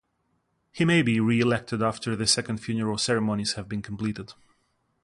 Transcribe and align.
He 0.71 0.83
may 0.83 1.03
be 1.03 1.19
reelected 1.19 1.83
after 1.83 2.15
the 2.15 2.25
second 2.25 2.57
funeral 2.57 2.97
ceremonies 2.97 3.53
have 3.53 3.69
been 3.69 3.83
completed. 3.83 4.33